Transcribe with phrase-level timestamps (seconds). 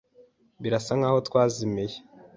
[0.61, 1.95] Birasa nkaho twazimiye.